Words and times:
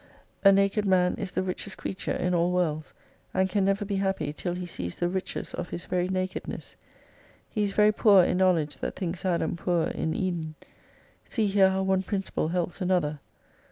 A 0.43 0.51
naked 0.51 0.83
man 0.83 1.13
is 1.19 1.31
the 1.33 1.43
richest 1.43 1.77
creature 1.77 2.15
in 2.15 2.33
all 2.33 2.51
worlds, 2.51 2.95
and 3.35 3.47
can 3.47 3.63
never 3.65 3.85
be 3.85 3.97
happy 3.97 4.33
till 4.33 4.55
he 4.55 4.65
sees 4.65 4.95
the 4.95 5.07
riches 5.07 5.53
of 5.53 5.69
his 5.69 5.85
very 5.85 6.07
nakedness. 6.09 6.75
He 7.47 7.61
is 7.63 7.73
very 7.73 7.91
poor 7.91 8.23
in 8.23 8.37
knowledge 8.37 8.79
that 8.79 8.95
thinks 8.95 9.25
Adam 9.25 9.55
poor 9.55 9.89
in 9.89 10.15
Eden. 10.15 10.55
See 11.29 11.45
here 11.45 11.69
how 11.69 11.83
one 11.83 12.01
principle 12.01 12.47
helps 12.47 12.81
another. 12.81 13.19